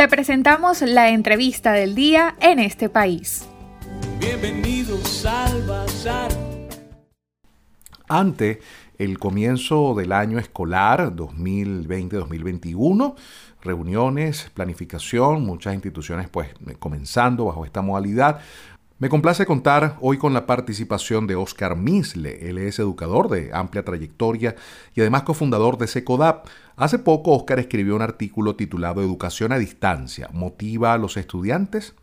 [0.00, 3.46] Te presentamos la entrevista del día en este país.
[4.18, 6.30] Bienvenidos al Bazar.
[8.08, 8.60] Ante
[8.96, 13.14] el comienzo del año escolar 2020-2021,
[13.60, 16.48] reuniones, planificación, muchas instituciones pues
[16.78, 18.40] comenzando bajo esta modalidad.
[19.00, 22.50] Me complace contar hoy con la participación de Oscar Misle.
[22.50, 24.56] Él es educador de amplia trayectoria
[24.94, 26.46] y además cofundador de SECODAP.
[26.76, 31.94] Hace poco Oscar escribió un artículo titulado Educación a distancia, ¿motiva a los estudiantes?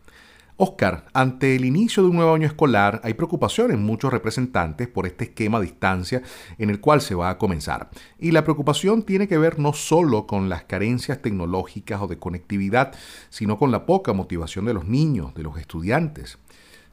[0.56, 5.06] Oscar, ante el inicio de un nuevo año escolar hay preocupación en muchos representantes por
[5.06, 6.20] este esquema a distancia
[6.58, 7.90] en el cual se va a comenzar.
[8.18, 12.92] Y la preocupación tiene que ver no solo con las carencias tecnológicas o de conectividad,
[13.30, 16.38] sino con la poca motivación de los niños, de los estudiantes.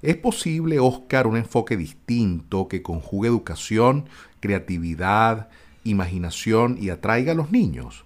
[0.01, 4.05] ¿Es posible, Oscar, un enfoque distinto que conjugue educación,
[4.39, 5.49] creatividad,
[5.83, 8.05] imaginación y atraiga a los niños?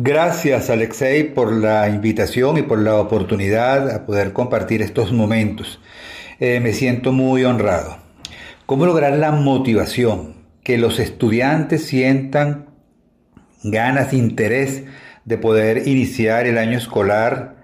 [0.00, 5.80] Gracias Alexei por la invitación y por la oportunidad a poder compartir estos momentos.
[6.38, 7.98] Eh, me siento muy honrado.
[8.64, 10.34] ¿Cómo lograr la motivación?
[10.62, 12.66] Que los estudiantes sientan
[13.64, 14.84] ganas, interés
[15.24, 17.56] de poder iniciar el año escolar.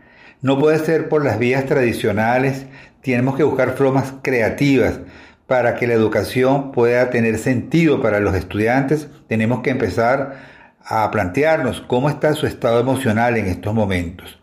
[0.42, 2.66] No puede ser por las vías tradicionales,
[3.04, 4.98] tenemos que buscar formas creativas
[5.46, 9.08] para que la educación pueda tener sentido para los estudiantes.
[9.28, 10.36] Tenemos que empezar
[10.82, 14.38] a plantearnos cómo está su estado emocional en estos momentos,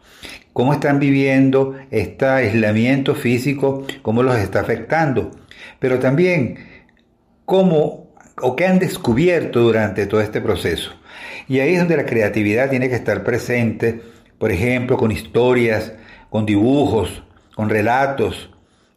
[0.53, 5.31] cómo están viviendo este aislamiento físico, cómo los está afectando,
[5.79, 6.57] pero también
[7.45, 8.11] cómo
[8.43, 10.91] o qué han descubierto durante todo este proceso.
[11.47, 14.01] Y ahí es donde la creatividad tiene que estar presente,
[14.37, 15.93] por ejemplo, con historias,
[16.29, 17.23] con dibujos,
[17.55, 18.49] con relatos,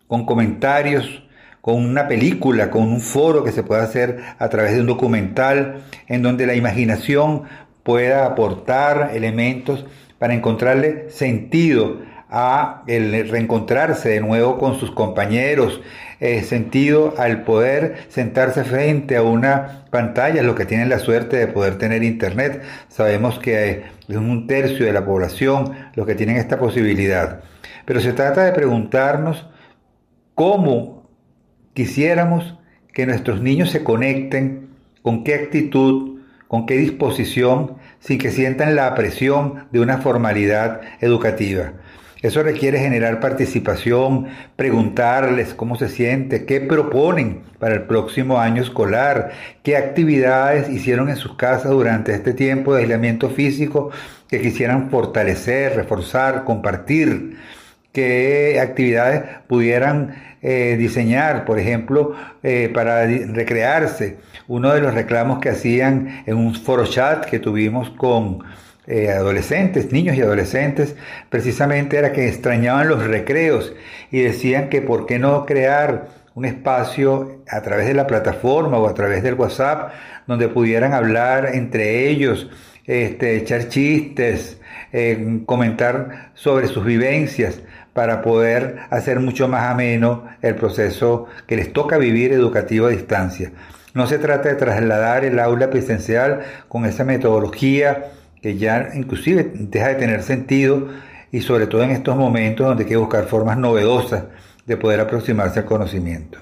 [0.06, 1.24] con comentarios
[1.64, 5.84] con una película, con un foro que se pueda hacer a través de un documental,
[6.08, 7.44] en donde la imaginación
[7.82, 9.86] pueda aportar elementos
[10.19, 15.80] para encontrarle sentido a el reencontrarse de nuevo con sus compañeros,
[16.20, 21.47] eh, sentido al poder sentarse frente a una pantalla, los que tienen la suerte de
[21.47, 22.62] poder tener internet.
[22.88, 27.41] Sabemos que es un tercio de la población los que tienen esta posibilidad.
[27.84, 29.47] Pero se trata de preguntarnos
[30.34, 31.05] cómo
[31.75, 32.55] Quisiéramos
[32.93, 34.69] que nuestros niños se conecten
[35.03, 41.72] con qué actitud, con qué disposición, sin que sientan la presión de una formalidad educativa.
[42.25, 49.33] Eso requiere generar participación, preguntarles cómo se siente, qué proponen para el próximo año escolar,
[49.62, 53.91] qué actividades hicieron en sus casas durante este tiempo de aislamiento físico
[54.27, 57.37] que quisieran fortalecer, reforzar, compartir,
[57.93, 64.17] qué actividades pudieran eh, diseñar, por ejemplo, eh, para recrearse.
[64.49, 68.39] Uno de los reclamos que hacían en un foro chat que tuvimos con
[68.87, 70.97] eh, adolescentes, niños y adolescentes,
[71.31, 73.72] precisamente era que extrañaban los recreos
[74.11, 78.89] y decían que por qué no crear un espacio a través de la plataforma o
[78.89, 79.93] a través del WhatsApp
[80.27, 82.50] donde pudieran hablar entre ellos,
[82.87, 84.59] este, echar chistes,
[85.47, 87.61] comentar sobre sus vivencias
[87.94, 93.53] para poder hacer mucho más ameno el proceso que les toca vivir educativo a distancia.
[93.94, 98.06] No se trata de trasladar el aula presencial con esa metodología
[98.44, 100.88] que ya inclusive deja de tener sentido
[101.32, 104.25] y sobre todo en estos momentos donde hay que buscar formas novedosas
[104.66, 106.41] de poder aproximarse al conocimiento.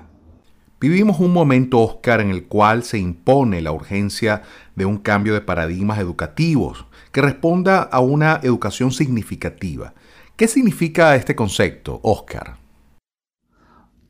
[0.81, 4.43] Vivimos un momento, Oscar, en el cual se impone la urgencia
[4.75, 9.95] de un cambio de paradigmas educativos que responda a una educación significativa
[10.35, 12.57] ¿Qué significa este concepto, Oscar?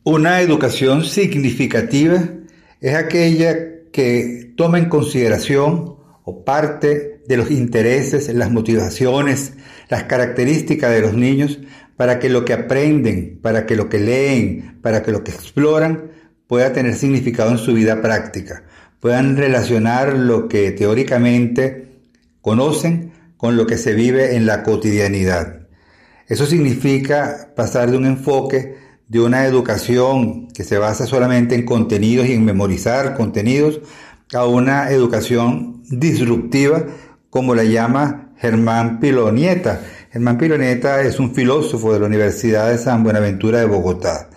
[0.03, 2.23] Una educación significativa
[2.81, 9.55] es aquella que toma en consideración o parte de los intereses, las motivaciones,
[9.89, 11.61] las características de los niños
[11.97, 16.11] para que lo que aprenden, para que lo que leen, para que lo que exploran
[16.47, 18.65] pueda tener significado en su vida práctica,
[19.01, 22.01] puedan relacionar lo que teóricamente
[22.41, 25.69] conocen con lo que se vive en la cotidianidad.
[26.29, 28.77] Eso significa pasar de un enfoque
[29.09, 33.81] de una educación que se basa solamente en contenidos y en memorizar contenidos
[34.33, 36.87] a una educación disruptiva
[37.33, 39.81] como la llama Germán Pilonieta.
[40.13, 44.29] Germán Pilonieta es un filósofo de la Universidad de San Buenaventura de Bogotá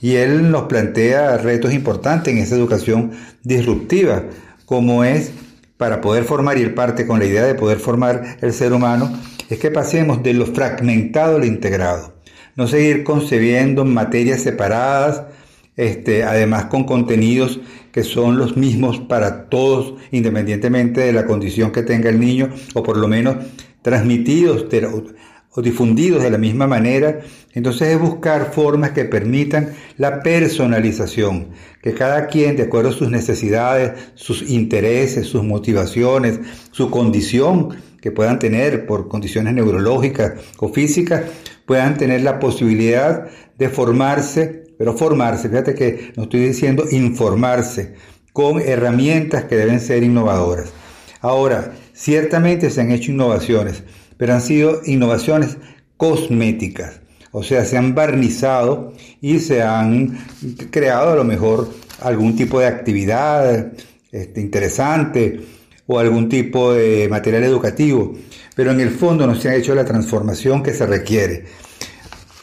[0.00, 3.10] y él nos plantea retos importantes en esa educación
[3.42, 4.22] disruptiva,
[4.66, 5.32] como es
[5.76, 9.12] para poder formar, y parte con la idea de poder formar el ser humano,
[9.50, 12.14] es que pasemos de lo fragmentado a lo integrado.
[12.54, 15.24] No seguir concebiendo materias separadas,
[15.74, 17.58] este, además con contenidos
[17.94, 22.82] que son los mismos para todos, independientemente de la condición que tenga el niño, o
[22.82, 23.36] por lo menos
[23.82, 24.66] transmitidos
[25.50, 27.20] o difundidos de la misma manera,
[27.52, 31.50] entonces es buscar formas que permitan la personalización,
[31.80, 36.40] que cada quien, de acuerdo a sus necesidades, sus intereses, sus motivaciones,
[36.72, 41.22] su condición que puedan tener por condiciones neurológicas o físicas,
[41.64, 47.94] puedan tener la posibilidad de formarse, pero formarse, fíjate que no estoy diciendo informarse,
[48.32, 50.72] con herramientas que deben ser innovadoras.
[51.20, 53.84] Ahora, ciertamente se han hecho innovaciones,
[54.16, 55.56] pero han sido innovaciones
[55.96, 57.00] cosméticas.
[57.30, 60.18] O sea, se han barnizado y se han
[60.70, 61.68] creado a lo mejor
[62.00, 63.72] algún tipo de actividad
[64.12, 65.40] este, interesante
[65.86, 68.14] o algún tipo de material educativo,
[68.54, 71.44] pero en el fondo no se ha hecho la transformación que se requiere.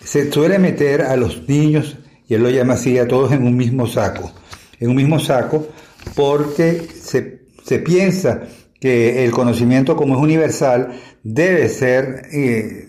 [0.03, 1.97] Se suele meter a los niños,
[2.31, 4.31] y él lo llama así, a todos en un mismo saco,
[4.79, 5.67] en un mismo saco,
[6.15, 8.43] porque se, se piensa
[8.79, 10.93] que el conocimiento como es universal
[11.23, 12.87] debe ser, eh,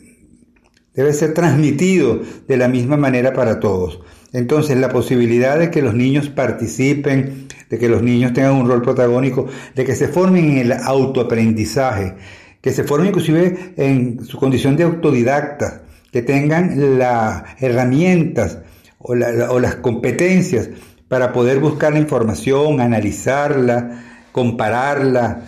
[0.95, 3.99] debe ser transmitido de la misma manera para todos.
[4.33, 8.83] Entonces la posibilidad de que los niños participen, de que los niños tengan un rol
[8.83, 12.15] protagónico, de que se formen en el autoaprendizaje,
[12.61, 18.59] que se formen inclusive en su condición de autodidacta, que tengan las herramientas
[19.03, 20.71] o, las competencias
[21.09, 25.43] para poder buscar la información, analizarla, compararla,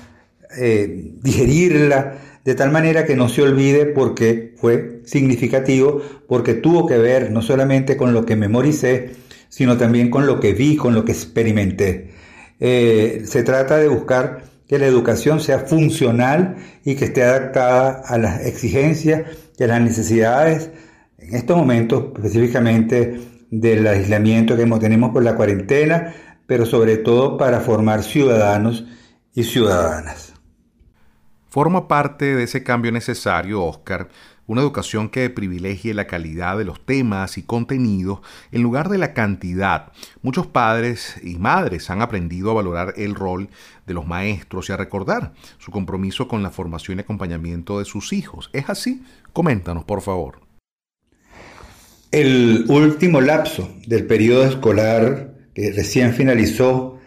[0.58, 6.98] eh, digerirla de tal manera que no se olvide porque fue significativo, porque tuvo que
[6.98, 9.12] ver no solamente con lo que memoricé,
[9.48, 12.10] sino también con lo que vi, con lo que experimenté.
[12.60, 18.18] Eh, se trata de buscar que la educación sea funcional y que esté adaptada a
[18.18, 19.22] las exigencias
[19.62, 20.70] a las necesidades,
[21.18, 23.20] en estos momentos específicamente
[23.60, 26.14] del aislamiento que tenemos por la cuarentena,
[26.46, 28.84] pero sobre todo para formar ciudadanos
[29.32, 30.32] y ciudadanas.
[31.48, 34.08] Forma parte de ese cambio necesario, Oscar,
[34.46, 38.20] una educación que privilegie la calidad de los temas y contenidos
[38.50, 39.92] en lugar de la cantidad.
[40.20, 43.48] Muchos padres y madres han aprendido a valorar el rol
[43.86, 48.12] de los maestros y a recordar su compromiso con la formación y acompañamiento de sus
[48.12, 48.50] hijos.
[48.52, 49.04] ¿Es así?
[49.32, 50.43] Coméntanos, por favor.
[52.14, 57.00] El último lapso del periodo escolar que recién finalizó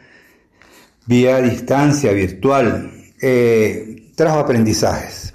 [1.05, 5.33] vía distancia virtual eh, trajo aprendizajes.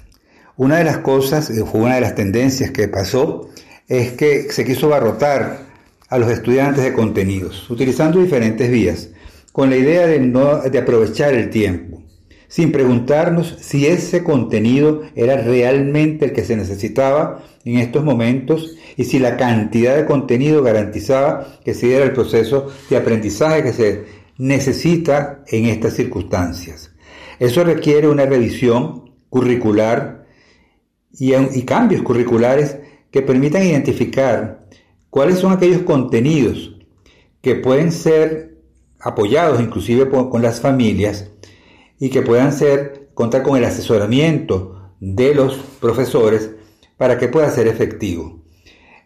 [0.57, 3.49] Una de las cosas, eh, fue una de las tendencias que pasó,
[3.87, 5.65] es que se quiso barrotar
[6.07, 9.09] a los estudiantes de contenidos, utilizando diferentes vías,
[9.51, 11.92] con la idea de, no, de aprovechar el tiempo,
[12.53, 19.05] sin preguntarnos si ese contenido era realmente el que se necesitaba en estos momentos y
[19.05, 24.03] si la cantidad de contenido garantizaba que se diera el proceso de aprendizaje que se
[24.37, 26.91] necesita en estas circunstancias.
[27.39, 30.27] Eso requiere una revisión curricular
[31.17, 31.31] y,
[31.63, 32.77] cambios curriculares
[33.09, 34.67] que permitan identificar
[35.09, 36.75] cuáles son aquellos contenidos
[37.41, 38.59] que pueden ser
[38.99, 41.31] apoyados inclusive con las familias
[42.03, 46.49] y que puedan ser contar con el asesoramiento de los profesores
[46.97, 48.41] para que pueda ser efectivo.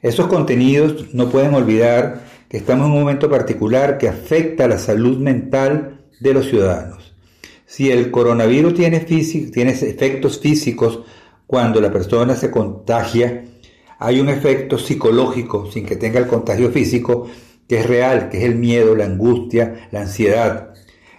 [0.01, 5.19] Esos contenidos no pueden olvidar que estamos en un momento particular que afecta la salud
[5.19, 7.13] mental de los ciudadanos.
[7.67, 11.01] Si el coronavirus tiene, tiene efectos físicos
[11.45, 13.45] cuando la persona se contagia,
[13.99, 17.27] hay un efecto psicológico sin que tenga el contagio físico
[17.69, 20.73] que es real, que es el miedo, la angustia, la ansiedad.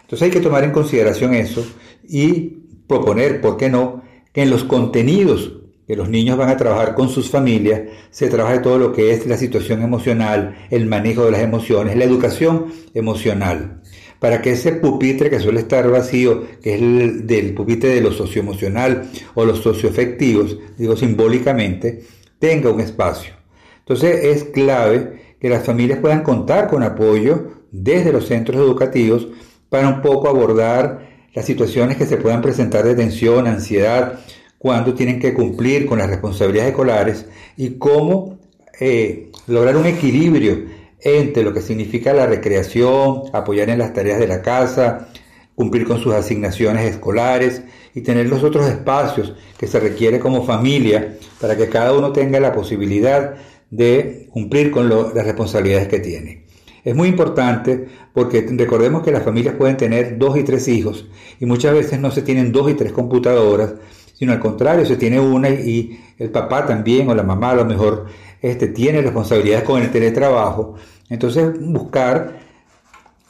[0.08, 1.62] Entonces hay que tomar en consideración eso
[2.02, 5.52] y proponer, ¿por qué no?, que en los contenidos
[5.86, 9.26] que los niños van a trabajar con sus familias, se trabaje todo lo que es
[9.26, 13.82] la situación emocional, el manejo de las emociones, la educación emocional
[14.18, 18.12] para que ese pupitre que suele estar vacío, que es el del pupitre de lo
[18.12, 22.02] socioemocional o los socioafectivos, digo simbólicamente,
[22.38, 23.34] tenga un espacio.
[23.80, 29.28] Entonces es clave que las familias puedan contar con apoyo desde los centros educativos
[29.68, 34.20] para un poco abordar las situaciones que se puedan presentar de tensión, ansiedad,
[34.58, 38.38] cuando tienen que cumplir con las responsabilidades escolares y cómo
[38.80, 40.64] eh, lograr un equilibrio
[41.00, 45.08] entre lo que significa la recreación, apoyar en las tareas de la casa,
[45.54, 47.62] cumplir con sus asignaciones escolares
[47.94, 52.40] y tener los otros espacios que se requiere como familia para que cada uno tenga
[52.40, 53.34] la posibilidad
[53.70, 56.47] de cumplir con las responsabilidades que tiene.
[56.88, 61.04] Es muy importante porque recordemos que las familias pueden tener dos y tres hijos
[61.38, 63.74] y muchas veces no se tienen dos y tres computadoras,
[64.14, 67.66] sino al contrario, se tiene una y el papá también o la mamá a lo
[67.66, 68.06] mejor
[68.40, 70.76] este, tiene responsabilidades con el teletrabajo.
[71.10, 72.38] Entonces buscar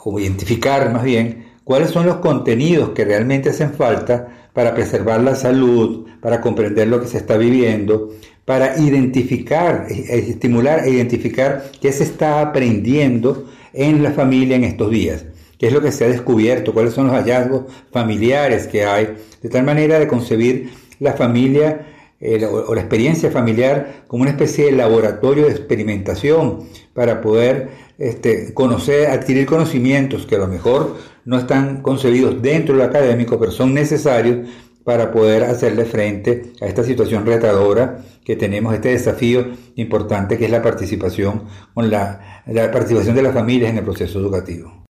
[0.05, 5.34] o identificar más bien cuáles son los contenidos que realmente hacen falta para preservar la
[5.34, 8.14] salud, para comprender lo que se está viviendo,
[8.46, 14.64] para identificar, e, e, estimular e identificar qué se está aprendiendo en la familia en
[14.64, 15.26] estos días,
[15.58, 19.48] qué es lo que se ha descubierto, cuáles son los hallazgos familiares que hay, de
[19.50, 20.70] tal manera de concebir
[21.00, 21.87] la familia
[22.18, 26.60] eh, o la experiencia familiar como una especie de laboratorio de experimentación
[26.94, 30.96] para poder este, conocer, adquirir conocimientos que a lo mejor
[31.28, 34.49] no están concebidos dentro de lo académico, pero son necesarios
[34.82, 39.44] para poder hacerle frente a esta situación retadora que tenemos, este desafío
[39.75, 41.42] importante que es la participación,
[41.75, 44.87] con la, la participación de las familias en el proceso educativo.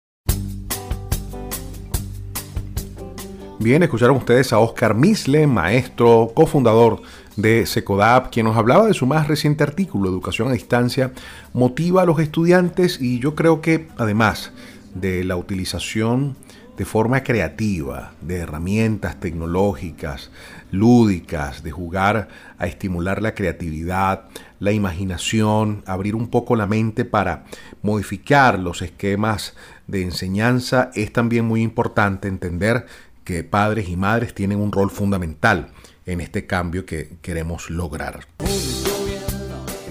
[3.58, 7.00] Bien, escucharon ustedes a Oscar Misle, maestro, cofundador
[7.36, 11.12] de SECODAP, quien nos hablaba de su más reciente artículo, Educación a Distancia,
[11.54, 14.52] motiva a los estudiantes y yo creo que además
[15.00, 16.36] de la utilización
[16.76, 20.30] de forma creativa de herramientas tecnológicas,
[20.70, 24.24] lúdicas, de jugar a estimular la creatividad,
[24.60, 27.44] la imaginación, abrir un poco la mente para
[27.82, 29.54] modificar los esquemas
[29.86, 32.86] de enseñanza, es también muy importante entender
[33.24, 35.68] que padres y madres tienen un rol fundamental
[36.04, 38.20] en este cambio que queremos lograr.